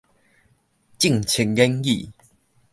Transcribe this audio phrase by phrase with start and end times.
[0.97, 2.11] 政策研擬